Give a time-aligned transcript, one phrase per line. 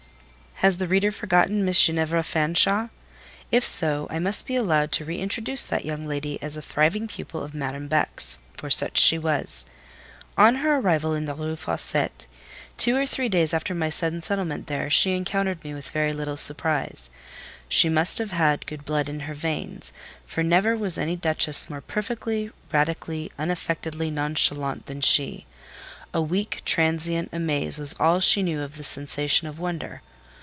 [0.67, 2.89] Has the reader forgotten Miss Ginevra Fanshawe?
[3.51, 7.07] If so, I must be allowed to re introduce that young lady as a thriving
[7.07, 9.65] pupil of Madame Beck's; for such she was.
[10.37, 12.27] On her arrival in the Rue Fossette,
[12.77, 16.37] two or three days after my sudden settlement there, she encountered me with very little
[16.37, 17.09] surprise.
[17.67, 19.91] She must have had good blood in her veins,
[20.25, 25.47] for never was any duchess more perfectly, radically, unaffectedly nonchalante than she:
[26.13, 30.03] a weak, transient amaze was all she knew of the sensation of wonder.